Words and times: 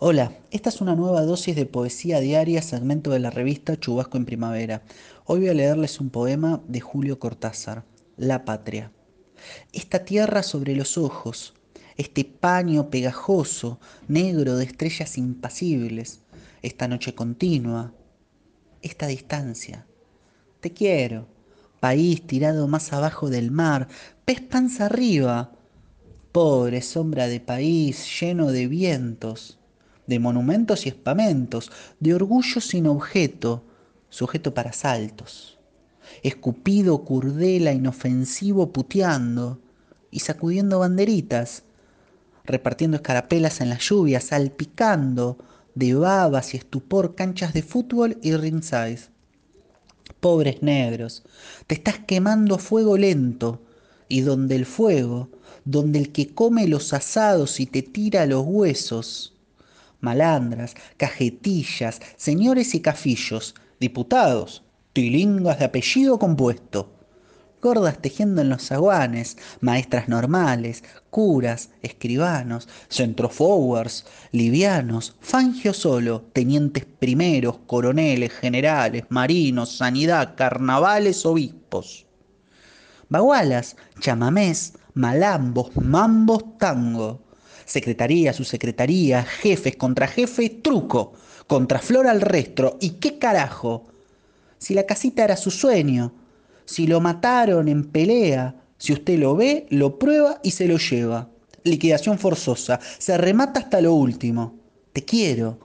Hola, 0.00 0.30
esta 0.52 0.68
es 0.68 0.80
una 0.80 0.94
nueva 0.94 1.22
dosis 1.22 1.56
de 1.56 1.66
poesía 1.66 2.20
diaria, 2.20 2.62
segmento 2.62 3.10
de 3.10 3.18
la 3.18 3.30
revista 3.30 3.76
Chubasco 3.76 4.16
en 4.16 4.26
Primavera. 4.26 4.84
Hoy 5.24 5.40
voy 5.40 5.48
a 5.48 5.54
leerles 5.54 5.98
un 5.98 6.08
poema 6.10 6.62
de 6.68 6.78
Julio 6.78 7.18
Cortázar, 7.18 7.84
La 8.16 8.44
Patria. 8.44 8.92
Esta 9.72 10.04
tierra 10.04 10.44
sobre 10.44 10.76
los 10.76 10.98
ojos, 10.98 11.54
este 11.96 12.24
paño 12.24 12.90
pegajoso, 12.90 13.80
negro 14.06 14.54
de 14.54 14.66
estrellas 14.66 15.18
impasibles, 15.18 16.20
esta 16.62 16.86
noche 16.86 17.16
continua, 17.16 17.92
esta 18.82 19.08
distancia. 19.08 19.84
Te 20.60 20.72
quiero, 20.72 21.26
país 21.80 22.24
tirado 22.24 22.68
más 22.68 22.92
abajo 22.92 23.30
del 23.30 23.50
mar, 23.50 23.88
pez 24.24 24.42
panza 24.42 24.86
arriba, 24.86 25.50
pobre 26.30 26.82
sombra 26.82 27.26
de 27.26 27.40
país 27.40 28.06
lleno 28.20 28.52
de 28.52 28.68
vientos 28.68 29.57
de 30.08 30.18
monumentos 30.18 30.86
y 30.86 30.88
espamentos, 30.88 31.70
de 32.00 32.14
orgullo 32.14 32.60
sin 32.60 32.88
objeto, 32.88 33.62
sujeto 34.08 34.54
para 34.54 34.72
saltos. 34.72 35.58
Escupido, 36.22 37.04
curdela, 37.04 37.72
inofensivo, 37.72 38.72
puteando 38.72 39.60
y 40.10 40.20
sacudiendo 40.20 40.78
banderitas, 40.78 41.62
repartiendo 42.44 42.96
escarapelas 42.96 43.60
en 43.60 43.68
la 43.68 43.78
lluvia, 43.78 44.20
salpicando 44.20 45.38
de 45.74 45.94
babas 45.94 46.54
y 46.54 46.56
estupor 46.56 47.14
canchas 47.14 47.52
de 47.52 47.62
fútbol 47.62 48.18
y 48.22 48.34
ringside. 48.34 49.10
Pobres 50.20 50.62
negros, 50.62 51.22
te 51.66 51.74
estás 51.74 51.98
quemando 51.98 52.54
a 52.54 52.58
fuego 52.58 52.96
lento, 52.96 53.62
y 54.08 54.22
donde 54.22 54.56
el 54.56 54.64
fuego, 54.64 55.28
donde 55.66 55.98
el 55.98 56.12
que 56.12 56.34
come 56.34 56.66
los 56.66 56.94
asados 56.94 57.60
y 57.60 57.66
te 57.66 57.82
tira 57.82 58.24
los 58.24 58.42
huesos, 58.46 59.37
malandras, 60.00 60.74
cajetillas, 60.96 62.00
señores 62.16 62.74
y 62.74 62.80
cafillos, 62.80 63.54
diputados, 63.80 64.64
tilingas 64.92 65.58
de 65.58 65.64
apellido 65.66 66.18
compuesto, 66.18 66.92
gordas 67.60 68.00
tejiendo 68.00 68.40
en 68.42 68.50
los 68.50 68.66
zaguanes, 68.66 69.36
maestras 69.60 70.08
normales, 70.08 70.84
curas, 71.10 71.70
escribanos, 71.82 72.68
centrofowers, 72.88 74.06
livianos, 74.32 75.16
fangio 75.20 75.74
solo, 75.74 76.22
tenientes 76.32 76.84
primeros, 76.84 77.58
coroneles, 77.66 78.32
generales, 78.32 79.04
marinos, 79.08 79.76
sanidad, 79.76 80.34
carnavales, 80.36 81.26
obispos. 81.26 82.06
Bagualas, 83.08 83.76
chamamés, 84.00 84.74
malambos, 84.94 85.74
mambos, 85.76 86.58
tango 86.58 87.27
secretaría, 87.68 88.32
subsecretaría, 88.32 89.22
jefes 89.24 89.76
contra 89.76 90.08
jefe, 90.08 90.48
truco, 90.48 91.12
contra 91.46 91.78
flor 91.78 92.06
al 92.06 92.22
resto. 92.22 92.78
¿Y 92.80 92.92
qué 92.92 93.18
carajo? 93.18 93.86
Si 94.58 94.74
la 94.74 94.86
casita 94.86 95.22
era 95.22 95.36
su 95.36 95.50
sueño, 95.50 96.12
si 96.64 96.86
lo 96.86 97.00
mataron 97.00 97.68
en 97.68 97.84
pelea, 97.84 98.56
si 98.78 98.92
usted 98.92 99.18
lo 99.18 99.36
ve, 99.36 99.66
lo 99.68 99.98
prueba 99.98 100.40
y 100.42 100.52
se 100.52 100.66
lo 100.66 100.78
lleva. 100.78 101.28
Liquidación 101.62 102.18
forzosa, 102.18 102.80
se 102.98 103.18
remata 103.18 103.60
hasta 103.60 103.80
lo 103.80 103.92
último. 103.92 104.56
Te 104.92 105.04
quiero. 105.04 105.58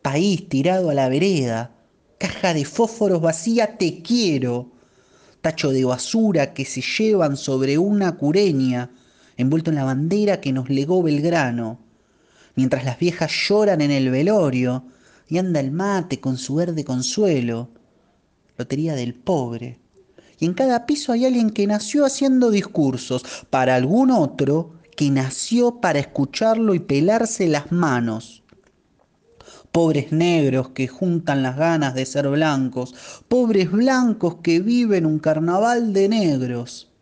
País 0.00 0.48
tirado 0.48 0.90
a 0.90 0.94
la 0.94 1.08
vereda, 1.08 1.74
caja 2.18 2.54
de 2.54 2.64
fósforos 2.64 3.20
vacía, 3.20 3.76
te 3.76 4.02
quiero. 4.02 4.70
Tacho 5.40 5.72
de 5.72 5.84
basura 5.84 6.54
que 6.54 6.64
se 6.64 6.80
llevan 6.80 7.36
sobre 7.36 7.76
una 7.76 8.16
cureña, 8.16 8.90
envuelto 9.36 9.70
en 9.70 9.76
la 9.76 9.84
bandera 9.84 10.40
que 10.40 10.52
nos 10.52 10.70
legó 10.70 11.02
Belgrano, 11.02 11.80
mientras 12.54 12.84
las 12.84 12.98
viejas 12.98 13.32
lloran 13.32 13.80
en 13.80 13.90
el 13.90 14.10
velorio 14.10 14.84
y 15.28 15.38
anda 15.38 15.60
el 15.60 15.70
mate 15.70 16.20
con 16.20 16.36
su 16.36 16.56
verde 16.56 16.84
consuelo, 16.84 17.70
lotería 18.56 18.94
del 18.94 19.14
pobre. 19.14 19.80
Y 20.38 20.46
en 20.46 20.54
cada 20.54 20.86
piso 20.86 21.12
hay 21.12 21.24
alguien 21.24 21.50
que 21.50 21.66
nació 21.66 22.04
haciendo 22.04 22.50
discursos, 22.50 23.24
para 23.50 23.74
algún 23.74 24.10
otro 24.10 24.72
que 24.96 25.10
nació 25.10 25.80
para 25.80 25.98
escucharlo 25.98 26.74
y 26.74 26.80
pelarse 26.80 27.48
las 27.48 27.72
manos. 27.72 28.42
Pobres 29.72 30.12
negros 30.12 30.68
que 30.70 30.86
juntan 30.86 31.42
las 31.42 31.56
ganas 31.56 31.94
de 31.94 32.06
ser 32.06 32.28
blancos, 32.28 32.94
pobres 33.26 33.72
blancos 33.72 34.36
que 34.36 34.60
viven 34.60 35.04
un 35.04 35.18
carnaval 35.18 35.92
de 35.92 36.08
negros. 36.08 36.92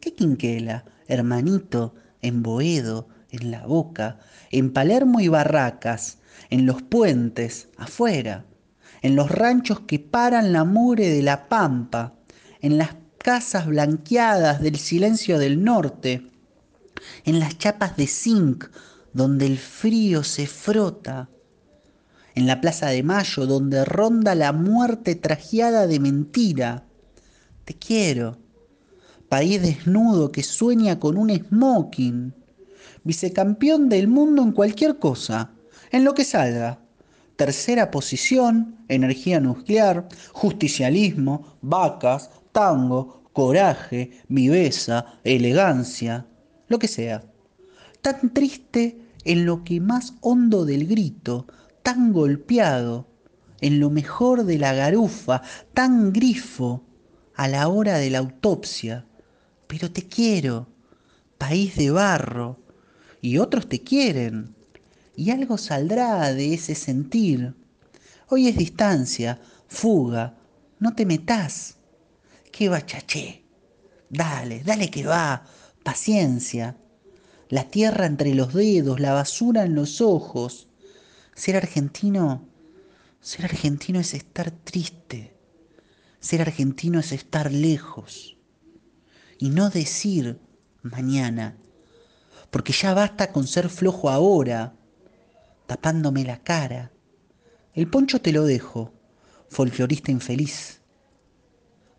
¿Qué 0.00 0.14
quinquela? 0.14 0.84
Hermanito, 1.08 1.94
en 2.22 2.42
Boedo, 2.42 3.08
en 3.30 3.50
La 3.50 3.66
Boca, 3.66 4.18
en 4.50 4.72
Palermo 4.72 5.20
y 5.20 5.28
Barracas, 5.28 6.18
en 6.50 6.66
los 6.66 6.82
puentes, 6.82 7.68
afuera, 7.76 8.44
en 9.02 9.16
los 9.16 9.30
ranchos 9.30 9.80
que 9.80 9.98
paran 9.98 10.52
la 10.52 10.64
mure 10.64 11.08
de 11.08 11.22
la 11.22 11.48
pampa, 11.48 12.14
en 12.60 12.78
las 12.78 12.96
casas 13.18 13.66
blanqueadas 13.66 14.60
del 14.62 14.78
silencio 14.78 15.38
del 15.38 15.62
norte, 15.62 16.30
en 17.24 17.40
las 17.40 17.58
chapas 17.58 17.96
de 17.96 18.06
zinc 18.06 18.66
donde 19.12 19.46
el 19.46 19.58
frío 19.58 20.24
se 20.24 20.46
frota, 20.46 21.28
en 22.34 22.46
la 22.46 22.60
Plaza 22.60 22.88
de 22.88 23.02
Mayo 23.02 23.46
donde 23.46 23.84
ronda 23.84 24.34
la 24.34 24.52
muerte 24.52 25.14
trajeada 25.14 25.86
de 25.86 26.00
mentira. 26.00 26.84
Te 27.64 27.74
quiero, 27.74 28.38
país 29.34 29.60
desnudo 29.60 30.30
que 30.30 30.44
sueña 30.44 31.00
con 31.00 31.18
un 31.18 31.28
smoking, 31.28 32.32
vicecampeón 33.02 33.88
del 33.88 34.06
mundo 34.06 34.44
en 34.44 34.52
cualquier 34.52 35.00
cosa, 35.00 35.50
en 35.90 36.04
lo 36.04 36.14
que 36.14 36.22
salga. 36.22 36.78
Tercera 37.34 37.90
posición, 37.90 38.76
energía 38.86 39.40
nuclear, 39.40 40.06
justicialismo, 40.30 41.56
vacas, 41.62 42.30
tango, 42.52 43.24
coraje, 43.32 44.12
viveza, 44.28 45.04
elegancia, 45.24 46.28
lo 46.68 46.78
que 46.78 46.86
sea. 46.86 47.24
Tan 48.02 48.32
triste 48.32 49.00
en 49.24 49.46
lo 49.46 49.64
que 49.64 49.80
más 49.80 50.14
hondo 50.20 50.64
del 50.64 50.86
grito, 50.86 51.48
tan 51.82 52.12
golpeado, 52.12 53.08
en 53.60 53.80
lo 53.80 53.90
mejor 53.90 54.44
de 54.44 54.58
la 54.58 54.74
garufa, 54.74 55.42
tan 55.72 56.12
grifo 56.12 56.84
a 57.34 57.48
la 57.48 57.66
hora 57.66 57.98
de 57.98 58.10
la 58.10 58.18
autopsia 58.18 59.06
pero 59.74 59.90
te 59.90 60.04
quiero, 60.06 60.68
país 61.36 61.74
de 61.74 61.90
barro, 61.90 62.60
y 63.20 63.38
otros 63.38 63.68
te 63.68 63.82
quieren, 63.82 64.54
y 65.16 65.32
algo 65.32 65.58
saldrá 65.58 66.32
de 66.32 66.54
ese 66.54 66.76
sentir. 66.76 67.56
Hoy 68.28 68.46
es 68.46 68.56
distancia, 68.56 69.40
fuga, 69.66 70.38
no 70.78 70.94
te 70.94 71.04
metas. 71.04 71.74
Qué 72.52 72.68
bachaché. 72.68 73.42
Dale, 74.08 74.62
dale 74.62 74.92
que 74.92 75.04
va, 75.04 75.44
paciencia. 75.82 76.76
La 77.48 77.68
tierra 77.68 78.06
entre 78.06 78.32
los 78.32 78.54
dedos, 78.54 79.00
la 79.00 79.12
basura 79.12 79.64
en 79.64 79.74
los 79.74 80.00
ojos. 80.00 80.68
Ser 81.34 81.56
argentino, 81.56 82.46
ser 83.20 83.46
argentino 83.46 83.98
es 83.98 84.14
estar 84.14 84.52
triste. 84.52 85.34
Ser 86.20 86.42
argentino 86.42 87.00
es 87.00 87.10
estar 87.10 87.50
lejos 87.50 88.34
y 89.44 89.50
no 89.50 89.68
decir 89.68 90.40
mañana, 90.80 91.58
porque 92.50 92.72
ya 92.72 92.94
basta 92.94 93.30
con 93.30 93.46
ser 93.46 93.68
flojo 93.68 94.08
ahora, 94.08 94.72
tapándome 95.66 96.24
la 96.24 96.38
cara. 96.42 96.92
El 97.74 97.86
poncho 97.90 98.22
te 98.22 98.32
lo 98.32 98.44
dejo, 98.44 98.94
folclorista 99.50 100.10
infeliz. 100.10 100.80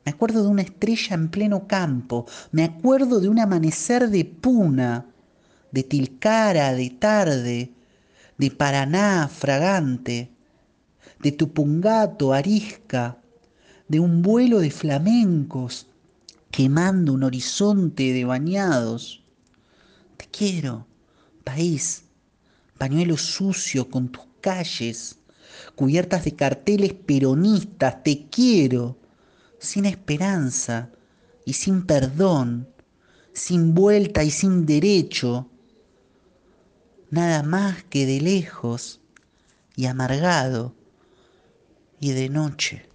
Me 0.03 0.11
acuerdo 0.11 0.41
de 0.41 0.49
una 0.49 0.63
estrella 0.63 1.13
en 1.13 1.29
pleno 1.29 1.67
campo, 1.67 2.25
me 2.51 2.63
acuerdo 2.63 3.19
de 3.19 3.29
un 3.29 3.37
amanecer 3.37 4.09
de 4.09 4.25
puna, 4.25 5.05
de 5.69 5.83
Tilcara 5.83 6.73
de 6.73 6.89
tarde, 6.89 7.73
de 8.39 8.49
Paraná 8.49 9.27
fragante, 9.27 10.31
de 11.19 11.31
Tupungato 11.31 12.33
arisca, 12.33 13.21
de 13.87 13.99
un 13.99 14.23
vuelo 14.23 14.61
de 14.61 14.71
flamencos, 14.71 15.89
quemando 16.55 17.11
un 17.11 17.23
horizonte 17.23 18.13
de 18.13 18.23
bañados. 18.23 19.21
Te 20.15 20.25
quiero, 20.27 20.87
país, 21.43 22.03
pañuelo 22.77 23.17
sucio 23.17 23.89
con 23.89 24.07
tus 24.07 24.23
calles, 24.39 25.19
cubiertas 25.75 26.23
de 26.23 26.33
carteles 26.33 26.93
peronistas, 26.93 28.01
te 28.03 28.27
quiero, 28.29 28.97
sin 29.59 29.83
esperanza 29.83 30.91
y 31.43 31.51
sin 31.51 31.85
perdón, 31.85 32.69
sin 33.33 33.73
vuelta 33.73 34.23
y 34.23 34.31
sin 34.31 34.65
derecho, 34.65 35.49
nada 37.09 37.43
más 37.43 37.83
que 37.83 38.05
de 38.05 38.21
lejos 38.21 39.01
y 39.75 39.87
amargado 39.87 40.73
y 41.99 42.11
de 42.13 42.29
noche. 42.29 42.94